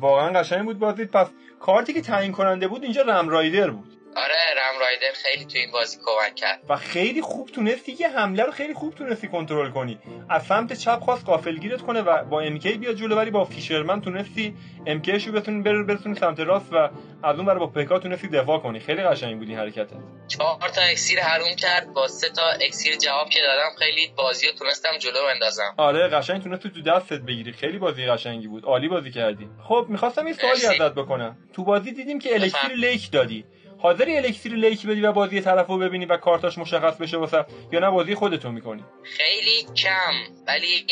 واقعا 0.00 0.40
قشنگ 0.40 0.64
بود 0.64 0.78
بازی. 0.78 1.04
پس 1.04 1.26
کارتی 1.60 1.92
که 1.92 2.00
تعیین 2.00 2.32
کننده 2.32 2.68
بود 2.68 2.82
اینجا 2.82 3.02
Ram 3.02 3.28
Rider 3.28 3.70
بود. 3.70 4.01
آره 4.16 4.34
Ram 4.56 4.80
Rider 4.80 5.12
خیلی 5.14 5.44
تو 5.44 5.58
این 5.58 5.70
بازی 5.70 5.98
کمک 6.04 6.34
کرد. 6.34 6.60
و 6.68 6.76
خیلی 6.76 7.22
خوب 7.22 7.48
تونستی 7.48 7.94
که 7.94 8.08
حمله 8.08 8.42
رو 8.42 8.52
خیلی 8.52 8.74
خوب 8.74 8.94
تونستی 8.94 9.28
کنترل 9.28 9.70
کنی. 9.70 9.98
از 10.28 10.46
سمت 10.46 10.72
چپ 10.72 11.00
خواست 11.00 11.24
غافلگیرت 11.24 11.82
کنه 11.82 12.00
و 12.00 12.24
با 12.24 12.40
MK 12.40 12.72
بیاد 12.72 12.94
جلو 12.94 13.16
ولی 13.16 13.30
با 13.30 13.44
Fisherman 13.44 14.00
تونستی 14.00 14.54
MK 14.86 15.02
یش 15.02 15.26
رو 15.26 15.32
بتونی 15.32 15.62
بر 15.62 15.82
برسونی 15.82 16.14
سمت 16.14 16.40
راست 16.40 16.72
و 16.72 16.76
از 17.22 17.36
اون 17.36 17.54
با 17.54 17.66
PEKKA 17.66 17.98
تونستی 17.98 18.28
دفاع 18.28 18.58
کنی. 18.58 18.80
خیلی 18.80 19.02
قشنگ 19.02 19.38
بودی 19.38 19.54
حرکتت 19.54 19.96
چهار 20.28 20.68
تا 20.68 20.80
اکسیر 20.82 21.20
حروم 21.20 21.54
کرد. 21.56 21.92
با 21.92 22.08
سه 22.08 22.28
تا 22.28 22.42
اکسیر 22.48 22.96
جواب 22.96 23.28
که 23.28 23.40
دادم 23.40 23.70
خیلی 23.78 24.12
بازی 24.16 24.46
رو 24.46 24.52
تونستم 24.52 24.98
جلو 24.98 25.26
بندازم. 25.32 25.74
آره 25.76 26.08
قشنگ 26.08 26.42
تونستی 26.42 26.70
تو 26.70 26.82
دستت 26.82 27.20
بگیری. 27.20 27.52
خیلی 27.52 27.78
بازی 27.78 28.06
قشنگی 28.06 28.46
بود. 28.46 28.64
عالی 28.64 28.88
بازی 28.88 29.10
کردی. 29.10 29.48
خب 29.68 29.86
می‌خواستم 29.88 30.24
این 30.24 30.34
سوالی 30.34 30.66
ازت 30.66 30.94
بکنم. 30.94 31.36
تو 31.52 31.64
بازی 31.64 31.92
دیدیم 31.92 32.18
که 32.18 32.34
elixir 32.34 32.74
leak 32.74 33.10
دادی. 33.10 33.44
حاضری 33.82 34.16
elixir 34.16 34.56
leak 34.56 34.86
بدی 34.86 35.00
و 35.00 35.12
بازی 35.12 35.40
طرف 35.40 35.66
رو 35.66 35.78
ببینی 35.78 36.06
و 36.06 36.16
کارتاش 36.16 36.58
مشخص 36.58 36.96
بشه 36.96 37.16
واسه 37.16 37.44
یا 37.72 37.80
نه 37.80 37.90
بازی 37.90 38.14
خودتو 38.14 38.52
می‌کنی؟ 38.52 38.84
خیلی 39.04 39.66
کم 39.76 40.12
ولی 40.46 40.86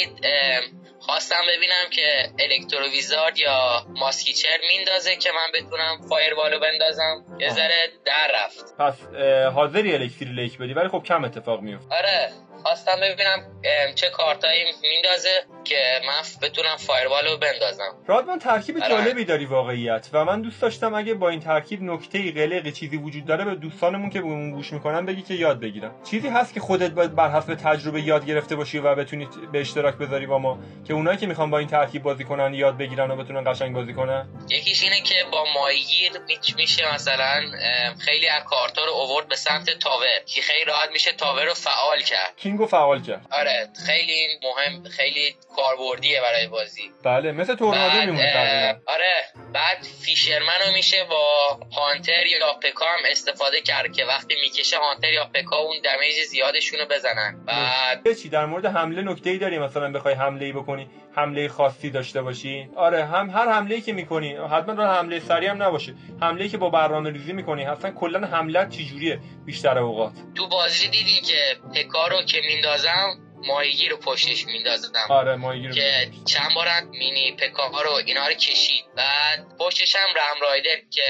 خواستم 1.01 1.43
ببینم 1.57 1.91
که 1.91 2.31
Electro 2.39 2.93
Wizard 2.93 3.39
یا 3.39 3.87
Musketeer 3.89 4.59
میندازه 4.69 5.17
که 5.17 5.31
من 5.31 5.61
بتونم 5.61 6.09
Fireball 6.09 6.55
و 6.55 6.61
بندازم. 6.61 7.25
یه 7.41 7.49
ذره 7.49 7.89
در 8.05 8.31
رفت. 8.35 8.77
پس 8.79 9.15
حاضری 9.55 9.95
elixir 9.95 10.33
leak 10.33 10.59
بدی 10.59 10.73
ولی 10.73 10.89
خب 10.89 11.03
کم 11.03 11.25
اتفاق 11.25 11.61
میفته 11.61 11.95
آره. 11.95 12.33
خواستم 12.63 13.01
ببینم 13.01 13.47
چه 13.95 14.11
کارتایی 14.11 14.65
میندازه 14.83 15.45
که 15.65 16.01
من 16.07 16.49
بتونم 16.49 16.77
Fireball 16.77 17.27
رو 17.27 17.37
بندازم. 17.37 17.97
رادمان 18.07 18.39
ترکیب. 18.39 18.89
جالبی 18.89 19.25
داری 19.25 19.45
واقعیت 19.45 20.09
و 20.13 20.25
من 20.25 20.43
دوست 20.43 20.63
داشتم 20.63 20.95
اگه 20.95 21.15
با 21.15 21.29
این 21.29 21.41
ترکیب 21.41 21.83
نکته 21.83 22.19
ای 22.19 22.31
قلق 22.31 22.73
چیزی 22.73 22.97
وجود 22.97 23.27
داره 23.27 23.45
به 23.45 23.55
دوستانمون 23.55 24.11
که 24.11 24.21
بهمون 24.21 24.51
گوش 24.51 24.73
می‌کنن 24.73 25.07
بگی 25.07 25.23
که 25.23 25.35
یاد 25.35 25.61
بگیرم. 25.61 25.95
چیزی 26.11 26.29
هست 26.29 26.55
که 26.55 26.61
خودت 26.61 26.91
بر 26.91 27.31
حسب 27.31 27.55
تجربه 27.55 28.01
یاد 28.01 28.27
گرفته 28.27 28.57
باشی 28.57 28.79
و 28.79 28.95
بتونی 28.95 29.29
به 29.53 29.61
اشتراک 29.61 29.95
بذاری 29.95 30.27
با 30.27 30.39
ما 30.39 30.59
که 30.89 30.95
اونایی 30.95 31.19
که 31.19 31.27
می‌خوان 31.27 31.51
با 31.51 31.59
این 31.59 31.69
ترکیب 31.69 32.03
بازی 32.03 32.25
کنن 32.25 32.55
یاد 32.55 32.77
بگیرن 32.77 33.11
و 33.11 33.17
بتونن 33.17 33.53
قشنگ 33.53 33.75
بازی 33.75 33.95
کنن؟ 33.95 34.29
یکیش 34.49 34.83
اینه 34.83 35.01
که 35.01 35.15
با 35.33 35.45
ماهیگیر 35.55 36.13
میشه 36.57 36.95
مثلا 36.95 37.43
خیلی 37.99 38.29
از 38.29 38.45
کارتا 38.45 38.85
رو 38.85 38.93
اوورد 38.93 39.29
به 39.29 39.37
سمت 39.37 39.71
تاور. 39.71 40.07
که 40.27 40.43
خیلی 40.43 40.65
راحت 40.65 40.91
میشه 40.93 41.13
تاور 41.13 41.45
رو 41.45 41.55
فعال 41.55 42.01
کرد. 42.01 42.35
کینگو 42.51 42.67
فعال 42.67 43.03
کرد. 43.03 43.27
آره 43.31 43.69
خیلی 43.87 44.29
مهم 44.43 44.89
خیلی 44.89 45.37
کاربردیه 45.57 46.21
برای 46.21 46.47
بازی. 46.47 46.91
بله 47.05 47.33
مثل 47.33 47.55
تورنادو 47.55 48.01
میمونه 48.01 48.81
آره 48.87 49.15
بعد 49.53 49.79
فیشرمن 50.05 50.61
رو 50.67 50.73
میشه 50.75 51.05
با 51.05 51.59
هانتر 51.77 52.27
یا 52.27 52.53
پکا 52.63 52.85
هم 52.85 53.01
استفاده 53.11 53.61
کرد 53.61 53.93
که 53.93 54.05
وقتی 54.05 54.35
می‌کشه 54.43 54.77
هانتر 54.79 55.13
یا 55.13 55.25
پکا 55.35 55.57
اون 55.57 55.77
دمیج 55.85 56.15
زیادشون 56.29 56.81
رو 56.81 56.87
بزنن. 56.87 57.45
بعد 57.47 58.13
چی 58.23 58.29
در 58.29 58.47
مورد 58.47 58.67
حمله 58.67 59.03
نکته 59.03 59.31
ای 59.31 59.39
داری؟ 59.39 59.59
مثلا 59.59 59.93
بخوای 59.93 60.15
حمله 60.15 60.47
ای 60.47 60.53
بکنی؟ 60.53 60.91
حمله 61.15 61.49
خاصی 61.49 61.91
داشته 61.91 62.23
باشی؟ 62.23 62.69
آره 62.77 63.05
هم 63.05 63.31
هر 63.31 63.53
حمله 63.53 63.75
ای 63.75 63.81
که 63.81 63.93
می‌کنی 63.93 64.35
حتما 64.35 64.75
رو 64.75 64.85
حمله 64.85 65.21
سریع 65.21 65.51
هم 65.51 65.63
نباشه. 65.63 65.95
حمله 66.21 66.43
ای 66.43 66.49
که 66.49 66.59
با 66.59 66.71
برنامه 66.71 67.11
ریزی 67.11 67.33
می‌کنی 67.33 67.65
اصلا 67.65 67.91
کلا 67.91 68.27
حمله 68.27 68.69
چجوریه 68.69 69.21
بیشتر 69.47 69.79
اوقات؟ 69.79 70.13
تو 70.35 70.49
بازی 70.49 70.89
دیدی 70.89 71.21
که 71.21 71.57
PEKKA 71.75 72.07
رو 72.07 72.23
که 72.23 72.41
میندازم 72.47 73.21
ماهیگیر 73.47 73.91
رو 73.91 73.97
پشتش 73.97 74.47
میندازم. 74.47 74.93
آره 75.09 75.37
ماهیگیر 75.37 75.71
که 75.71 75.83
چند 76.25 76.55
بارن 76.55 76.89
Mini 76.91 77.37
PEKKA 77.39 77.83
رو 77.83 77.91
اینا 78.07 78.27
رو 78.27 78.35
کشید. 78.35 78.85
بعد 78.97 79.47
پشتش 79.59 79.97
هم 79.97 80.09
Ram 80.17 80.49
Rider 80.49 80.77
که 80.91 81.03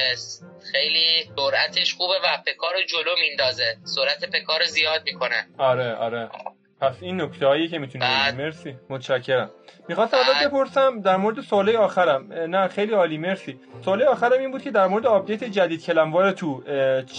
خیلی 0.73 1.31
سرعتش 1.37 1.95
خوبه 1.95 2.15
و 2.25 2.43
PEKKA 2.47 2.71
رو 2.71 2.83
جلو 2.83 3.11
میندازه. 3.21 3.77
سرعت 3.85 4.25
PEKKA 4.25 4.57
رو 4.57 4.65
زیاد 4.65 5.03
می‌کنه. 5.05 5.49
آره 5.59 5.95
آره. 5.95 6.31
پس 6.81 6.95
این 7.01 7.21
نکته 7.21 7.47
هایی 7.47 7.69
که 7.69 7.79
می‌تونی 7.79 8.05
بعد... 8.05 8.35
مرسی. 8.41 8.77
متشکرم. 8.89 9.51
می‌خواستم 9.89 10.17
ازت 10.17 10.45
بپرسم 10.45 11.01
در 11.01 11.17
مورد 11.17 11.41
سواله 11.41 11.79
آخرم. 11.79 12.33
نه 12.33 12.69
خیلی 12.69 12.93
عالی 12.93 13.19
مرسی. 13.19 13.61
سواله 13.85 14.07
آخرم 14.07 14.41
این 14.41 14.51
بود 14.51 14.63
که 14.63 14.71
در 14.71 14.87
مورد 14.87 15.07
update 15.07 15.45
جدید 15.45 15.85
clan 15.87 16.13
war 16.13 16.33
تو 16.33 16.63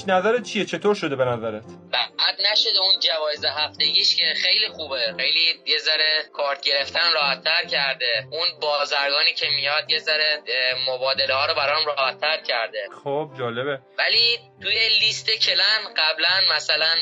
نظرت 0.07 0.43
چیه؟ 0.43 0.65
چطور 0.65 0.95
شده 0.95 1.15
به 1.15 1.25
نظرت؟ 1.25 1.63
بعد 1.91 2.35
نشده 2.51 2.79
اون 2.79 2.99
جوایز 2.99 3.45
هفتگیش 3.45 4.15
که 4.15 4.23
خیلی 4.35 4.67
خوبه. 4.67 5.13
خیلی 5.17 5.45
یه 5.65 5.77
ذره 5.77 6.23
کارت 6.33 6.61
گرفتن 6.61 7.13
راحتتر 7.13 7.65
کرده. 7.65 8.27
اون 8.31 8.47
بازرگانی 8.61 9.33
که 9.35 9.47
میاد 9.55 9.91
یه 9.91 9.99
ذره 9.99 10.43
مبادله 10.89 11.33
ها 11.33 11.45
رو 11.45 11.53
برام 11.53 11.85
راحتتر 11.85 12.37
کرده. 12.47 12.79
خب 13.03 13.29
جالبه. 13.39 13.79
ولی 13.97 14.39
توی 14.61 14.89
لیست 14.99 15.29
کلن 15.31 15.93
قبلا 15.97 16.55
مثلا 16.55 16.93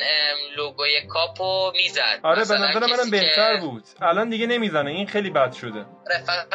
لوگوی 0.56 1.02
کاپو 1.10 1.72
می‌زد. 1.76 2.20
آره 2.24 2.46
به 2.46 2.58
نظر 2.58 2.80
منم 2.80 3.12
بهتر 3.12 3.58
بود. 3.58 3.84
الان 4.02 4.30
دیگه 4.30 4.48
نمی‌زنه. 4.48 4.92
این 4.92 5.08
خیلی 5.08 5.30
بد 5.40 5.54
شده. 5.54 5.86
آره 6.08 6.24
فقط 6.26 6.48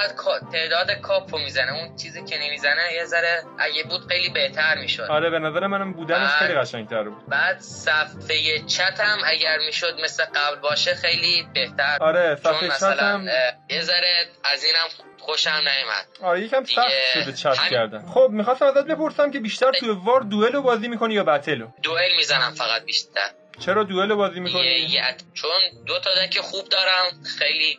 تعداد 0.52 0.90
کاپو 0.90 1.38
می‌زنه. 1.38 1.72
اون 1.72 1.96
چیزی 1.96 2.24
که 2.24 2.38
نمی‌زنه 2.38 2.92
یه 2.94 3.04
ذره 3.04 3.42
اگه 3.58 3.84
بود 3.84 4.06
خیلی 4.08 4.28
بهتر 4.28 4.78
می‌شد. 4.78 5.02
آره 5.02 5.30
به 5.30 5.38
نظر 5.38 5.66
منم 5.66 5.92
بودنش 5.92 6.30
خیلی 6.30 6.54
قشنگتر 6.54 7.02
بود. 7.02 7.28
بعد 7.28 7.58
صفحه 7.60 8.60
چت 8.66 9.00
هم 9.00 9.18
اگر 9.24 9.58
می‌شد 9.66 10.00
مثل 10.04 10.24
قبل 10.24 10.60
باشه 10.60 10.94
خیلی 10.94 11.46
بهتر. 11.54 11.98
آره 12.00 12.34
صفحه 12.34 12.68
چت 12.68 12.82
هم 12.82 13.26
یه 13.70 13.82
ذره 13.82 14.26
از 14.44 14.64
اینم 14.64 15.08
خوشم 15.18 15.50
نیومد. 15.50 16.06
آره 16.22 16.40
یکم 16.40 16.64
سخت 16.64 16.88
شده 17.14 17.32
چت 17.32 17.58
هم... 17.58 17.70
کردن. 17.70 18.06
خب 18.06 18.28
می‌خواستم 18.30 18.66
ازت 18.66 18.86
بپرسم 18.86 19.30
که 19.30 19.40
بیشتر 19.40 19.72
توی 19.72 19.90
وار 19.90 20.20
دوئل 20.20 20.60
بازی 20.60 20.88
می‌کنی 20.88 21.14
یا 21.14 21.24
بتلو 21.24 21.68
دوئل 21.82 22.16
می‌زنم 22.16 22.50
فقط 22.50 22.84
بیشتر. 22.84 23.30
چرا 23.58 23.84
دوئل 23.84 24.14
بازی 24.14 24.40
می‌کنی؟ 24.40 24.98
چون 25.34 25.50
دو 25.86 25.98
تا 25.98 26.10
دک 26.26 26.40
خوب 26.40 26.68
دارم 26.68 27.22
خیلی 27.38 27.78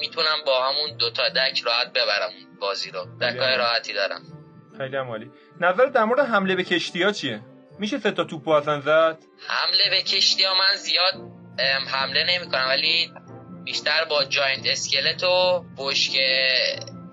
می‌تونم 0.00 0.36
با 0.46 0.64
همون 0.64 0.96
دو 0.96 1.10
تا 1.10 1.28
دک 1.28 1.60
راحت 1.64 1.92
ببرم 1.92 2.30
بازی 2.60 2.90
رو. 2.90 3.06
دکای 3.20 3.56
راحتی 3.56 3.92
دارم. 3.92 4.22
خیلی 4.78 4.96
عالی. 4.96 5.30
نظر 5.60 5.86
در 5.86 6.04
مورد 6.04 6.20
حمله 6.20 6.54
به 6.54 6.64
کشتی 6.64 7.02
ها 7.02 7.12
چیه؟ 7.12 7.40
میشه 7.78 7.98
سه 7.98 8.10
تا 8.10 8.24
توپ 8.24 8.48
اصلا 8.48 8.80
زد؟ 8.80 9.18
حمله 9.48 9.90
به 9.90 10.02
کشتی 10.02 10.44
ها 10.44 10.54
من 10.54 10.76
زیاد 10.76 11.14
حمله 11.86 12.24
نمی 12.28 12.50
کنم 12.50 12.66
ولی 12.68 13.10
بیشتر 13.64 14.04
با 14.04 14.24
جاینت 14.24 14.66
اسکلت 14.66 15.24
و 15.24 15.64
بشک 15.78 16.12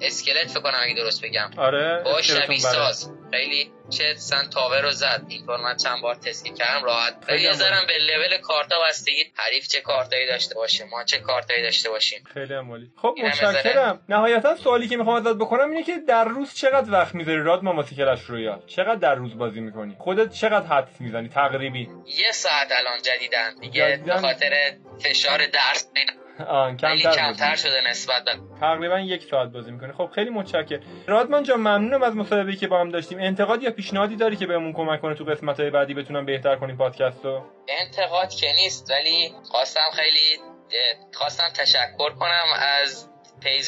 اسکلت 0.02 0.48
فکر 0.48 0.62
کنم 0.62 0.80
اگه 0.84 0.94
درست 0.94 1.26
بگم. 1.26 1.52
آره 1.58 2.02
با 2.06 2.22
شبیه 2.22 2.60
ساز. 2.60 3.12
خیلی 3.32 3.72
چه 3.92 4.16
سن 4.16 4.50
تاور 4.50 4.82
رو 4.82 4.92
زد. 4.92 5.22
اینطور 5.28 5.58
من 5.58 5.78
چند 5.78 6.02
بار 6.02 6.16
تست 6.16 6.46
کردم 6.46 6.84
راحت. 6.84 7.26
خیلی 7.28 7.50
نظرم 7.50 7.88
به 7.88 7.94
لول 7.98 8.38
کارتا 8.38 8.76
بستگی. 8.88 9.32
حریف 9.36 9.68
چه 9.68 9.82
کارتایی 9.82 10.28
داشته 10.28 10.56
باشه 10.56 10.86
ما 10.86 11.04
چه 11.04 11.20
کارتایی 11.20 11.62
داشته 11.64 11.90
باشیم. 11.90 12.24
خیلی 12.34 12.54
عالی 12.54 12.92
خب 12.96 13.16
متشکرم. 13.24 14.02
نهایتا 14.10 14.56
سوالی 14.56 14.88
که 14.88 14.98
می‌خوام 14.98 15.16
ازت 15.16 15.38
بکنم 15.38 15.70
اینه 15.70 15.84
که 15.84 15.98
در 16.08 16.24
روز 16.24 16.54
چقدر 16.54 16.92
وقت 16.92 17.16
می‌ذاری؟ 17.16 17.42
راد 17.42 17.64
ما 17.64 17.74
واسه 17.74 17.96
کلش 17.96 18.22
رویال 18.24 18.62
چقدر 18.68 18.96
در 18.96 19.16
روز 19.16 19.38
بازی 19.38 19.60
می‌کنی؟ 19.60 19.96
خودت 20.00 20.34
چقدر 20.34 20.68
حدس 20.68 21.02
می‌زنی؟ 21.02 21.30
تقریبی. 21.30 21.90
یه 22.06 22.32
ساعت 22.32 22.72
الان 22.72 23.02
جدیدن 23.02 23.56
دیگه 23.62 24.02
به 24.06 24.18
خاطر 24.18 24.74
فشار 25.04 25.48
درس. 25.48 25.88
آن 26.44 26.78
کمتر, 26.78 27.12
کمتر 27.12 27.56
شده 27.56 27.90
نسبت 27.90 28.24
تقریبا 28.60 29.00
یک 29.00 29.24
ساعت 29.24 29.50
بازی 29.50 29.72
می‌کنه. 29.72 29.94
خب 29.94 30.10
خیلی 30.16 30.30
متشکرم. 30.30 30.82
رادمان 31.08 31.44
جان 31.44 31.60
ممنونم 31.60 32.04
از 32.04 32.16
مصاحبه‌ای 32.16 32.58
که 32.58 32.68
با 32.68 32.80
هم 32.80 32.90
داشتیم. 32.90 33.20
انتقاد 33.22 33.64
یا 33.64 33.72
پیشنهادی 33.72 34.16
داری 34.16 34.36
که 34.36 34.46
بهمون 34.46 34.74
کمک 34.74 35.02
کنه 35.02 35.16
تو 35.16 35.24
قسمت 35.24 35.60
های 35.60 35.70
بعدی 35.70 35.94
بتونم 35.94 36.26
بهتر 36.26 36.56
کنیم 36.56 36.78
پادکست 36.78 37.26
رو؟ 37.26 37.46
انتقاد 37.80 38.30
که 38.30 38.48
نیست 38.56 38.92
ولی 38.92 39.32
خواستم 39.52 39.90
خیلی 39.94 40.40
خواستم 41.14 41.50
تشکر 41.56 42.10
کنم 42.10 42.46
از 42.84 43.10
page 43.44 43.66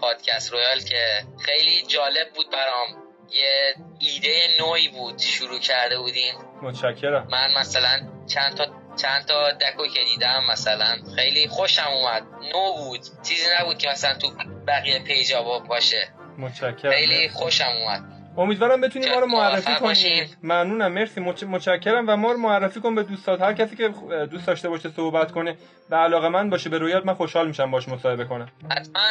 پادکست 0.00 0.52
رویال 0.52 0.80
که 0.80 1.04
خیلی 1.44 1.82
جالب 1.86 2.28
بود 2.34 2.46
برام. 2.52 3.08
یه 3.30 3.74
ایده 4.00 4.48
نوعی 4.60 4.88
بود 4.88 5.18
شروع 5.18 5.58
کرده 5.58 5.98
بودین 5.98 6.34
متشکرم. 6.62 7.28
من 7.30 7.60
مثلا 7.60 8.08
چند 8.26 8.56
تا 8.56 8.66
چند 9.02 9.24
تا 9.24 9.50
deck 9.50 9.79
و 9.79 9.86
که 9.86 10.00
دیدم 10.04 10.44
مثلا 10.50 10.96
خیلی 11.16 11.48
خوشم 11.48 11.88
اومد. 11.88 12.22
نو 12.52 12.72
بود. 12.76 13.00
چیزی 13.22 13.46
نبود 13.60 13.78
که 13.78 13.88
مثلا 13.88 14.14
تو 14.14 14.30
بقیه 14.66 14.98
page 14.98 15.33
ا 15.33 15.42
باشه. 15.42 16.08
متشکرم. 16.38 16.92
خیلی 16.92 17.28
خوشم 17.28 17.68
اومد. 17.80 18.02
امیدوارم 18.38 18.80
بتونی 18.80 19.10
ما 19.10 19.20
رو 19.20 19.26
معرفی 19.26 19.74
کنی. 19.74 20.28
ممنونم. 20.42 20.92
مرسی. 20.92 21.20
متشکرم. 21.20 22.08
و 22.08 22.16
ما 22.16 22.32
رو 22.32 22.38
معرفی 22.38 22.80
کن 22.80 22.94
به 22.94 23.02
دوستات. 23.02 23.40
هر 23.40 23.52
کسی 23.52 23.76
که 23.76 23.88
دوست 24.30 24.46
داشته 24.46 24.68
باشه 24.68 24.90
صحبت 24.96 25.32
کنه 25.32 25.56
و 25.90 25.96
علاقه‌مند 25.96 26.50
باشه 26.50 26.70
به 26.70 26.78
رویال 26.78 27.06
تایم 27.06 27.14
خوشحال 27.14 27.48
میشم 27.48 27.70
باهاش 27.70 27.88
مصاحبه 27.88 28.24
کنم. 28.24 28.48
حتما. 28.70 29.02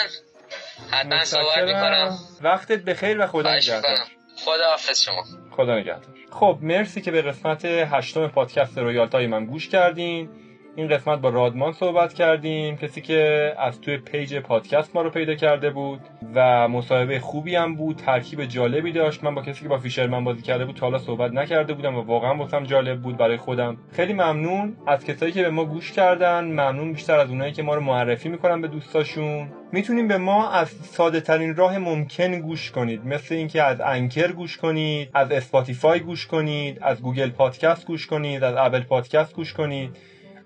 حتما 0.91 1.25
صحبت 1.25 1.63
می‌کنم. 1.63 2.17
وقتت 2.41 2.79
بخیر 2.79 3.24
و 3.24 3.27
خدا 3.27 3.56
نگهدار. 3.56 3.98
خدا 4.46 4.70
حافظ 4.70 5.01
شما. 5.01 5.24
خدا 5.58 5.80
نگهدار. 5.80 6.16
خب 6.32 6.58
مرسی 6.62 7.02
که 7.02 7.12
به 7.12 7.22
قسمت 7.22 7.66
هشتم 7.66 8.28
پادکست 8.28 8.78
رویال 8.78 9.08
تایم 9.08 9.46
گوش 9.46 9.70
کردین. 9.70 10.30
این 10.77 10.88
قسمت 10.88 11.19
با 11.19 11.29
رادمان 11.29 11.74
صحبت 11.74 12.13
کردیم 12.13 12.77
کسی 12.77 13.01
که 13.01 13.53
از 13.60 13.81
توی 13.81 13.98
page 13.98 14.38
پادکست 14.38 14.96
ما 14.96 15.01
رو 15.01 15.10
پیدا 15.10 15.36
کرده 15.36 15.69
بود 15.69 16.00
و 16.36 16.67
مصاحبه 16.67 17.19
خوبی 17.19 17.55
هم 17.55 17.75
بود 17.75 17.96
ترکیب 17.96 18.46
جالبی 18.46 18.91
داشت. 18.91 19.24
من 19.24 19.36
با 19.36 19.41
کسی 19.41 19.63
که 19.63 19.69
با 19.69 19.77
Fisherman 19.77 20.24
بازی 20.24 20.41
کرده 20.41 20.65
بود 20.65 20.75
تا 20.75 20.86
حالا 20.86 20.98
صحبت 20.98 21.31
نکرده 21.31 21.74
بودم 21.74 21.96
و 21.96 22.01
واقعا 22.01 22.36
واسم 22.36 22.63
جالب 22.63 23.01
بود 23.01 23.17
برای 23.17 23.38
خودم. 23.38 23.77
خیلی 23.91 24.13
ممنون 24.13 24.77
از 24.88 25.05
کسایی 25.05 25.31
که 25.31 25.43
به 25.43 25.50
ما 25.50 25.65
گوش 25.65 25.91
کردن. 25.91 26.43
ممنون 26.43 26.93
بیشتر 26.93 27.19
از 27.19 27.29
اونایی 27.29 27.51
که 27.53 27.63
ما 27.63 27.75
رو 27.75 27.81
معرفی 27.81 28.29
می‌کنن 28.29 28.62
به 28.62 28.67
دوستاشون. 28.67 29.48
می‌تونیم 29.72 30.07
به 30.07 30.17
ما 30.17 30.50
از 30.50 30.69
ساده 30.69 31.22
ترین 31.22 31.55
راه 31.55 31.77
ممکن 31.77 32.39
گوش 32.39 32.72
کنید. 32.72 33.05
مثل 33.05 33.36
اینکه 33.36 33.63
از 33.63 33.81
Anchor 33.82 34.32
گوش 34.31 34.57
کنید 34.57 35.10
از 35.13 35.31
Spotify 35.32 36.00
گوش 36.00 36.27
کنید 36.27 36.77
از 36.81 37.01
Google 37.01 37.30
Podcast 37.30 37.88
گوش 37.88 38.07
کنید 38.07 38.43
از 38.43 38.55
Apple 38.58 38.82
Podcast 38.84 39.34
گوش 39.34 39.53
کنید. 39.53 39.98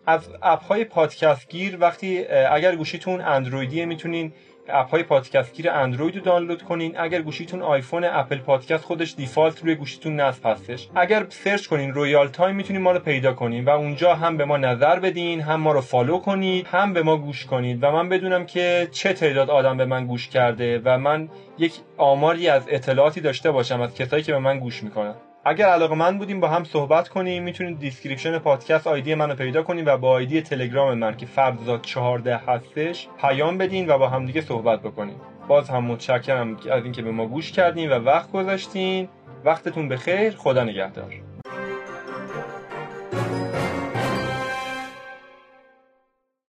از 0.05 0.29
app 0.41 0.63
های 0.63 0.83
پادکست 0.83 1.49
گیر 1.49 1.77
وقتی 1.79 2.27
اگر 2.27 2.75
گوشیتون 2.75 3.21
اندرویدیه 3.21 3.85
می‌تونین 3.85 4.33
app 4.69 4.89
های 4.89 5.03
پادکست 5.03 5.53
گیر 5.53 5.69
اندروید 5.69 6.15
رو 6.15 6.21
دانلود 6.21 6.61
کنین. 6.61 6.99
اگر 6.99 7.21
گوشیتون 7.21 7.61
آیفون 7.61 8.03
Apple 8.03 8.37
Podcast 8.37 8.83
خودش 8.83 9.15
default 9.15 9.63
روی 9.63 9.75
گوشیتون 9.75 10.19
نصب 10.19 10.45
هستش. 10.45 10.89
اگر 10.95 11.25
search 11.29 11.67
کنین 11.67 11.93
رویال 11.93 12.27
تایم 12.27 12.55
می‌تونین 12.55 12.81
ما 12.81 12.91
رو 12.91 12.99
پیدا 12.99 13.33
کنین 13.33 13.65
و 13.65 13.69
اونجا 13.69 14.15
هم 14.15 14.37
به 14.37 14.45
ما 14.45 14.57
نظر 14.57 14.99
بدین 14.99 15.41
هم 15.41 15.59
ما 15.59 15.71
رو 15.71 15.81
follow 15.81 16.17
کنید 16.17 16.67
هم 16.67 16.93
به 16.93 17.03
ما 17.03 17.17
گوش 17.17 17.45
کنید 17.45 17.83
و 17.83 17.91
من 17.91 18.09
بدونم 18.09 18.45
که 18.45 18.87
چه 18.91 19.13
تعداد 19.13 19.49
آدم 19.49 19.77
به 19.77 19.85
من 19.85 20.05
گوش 20.07 20.29
کرده 20.29 20.81
و 20.85 20.97
من 20.97 21.29
یک 21.57 21.73
آماری 21.97 22.47
از 22.47 22.63
اطلاعاتی 22.69 23.21
داشته 23.21 23.51
باشم 23.51 23.81
از 23.81 23.95
کسایی 23.95 24.23
که 24.23 24.31
به 24.31 24.39
من 24.39 24.59
گوش 24.59 24.83
می‌کنن. 24.83 25.15
اگر 25.45 25.65
علاقه‌مند 25.65 26.17
بودین 26.17 26.39
با 26.39 26.47
هم 26.47 26.63
صحبت 26.63 27.09
کنیم 27.09 27.43
می‌تونید 27.43 27.79
description 27.79 28.37
پادکست 28.37 28.87
ID 28.87 29.15
منو 29.15 29.35
پیدا 29.35 29.63
کنین 29.63 29.85
و 29.85 29.97
با 29.97 30.09
ID 30.11 30.41
تلگرام 30.41 30.97
من 30.97 31.17
که 31.17 31.25
فرزاد 31.25 31.81
14 31.81 32.37
هستش 32.37 33.07
پیام 33.21 33.57
بدین 33.57 33.89
و 33.89 33.97
با 33.97 34.09
همدیگه 34.09 34.41
صحبت 34.41 34.79
بکنیم. 34.81 35.15
باز 35.47 35.69
هم 35.69 35.83
متشکرم 35.83 36.57
از 36.71 36.83
اینکه 36.83 37.01
به 37.01 37.11
ما 37.11 37.27
گوش 37.27 37.51
کردین 37.51 37.91
و 37.91 37.99
وقت 37.99 38.31
گذاشتین. 38.31 39.09
وقتتون 39.45 39.89
بخیر. 39.89 40.35
خدا 40.35 40.63
نگهدار. 40.63 41.30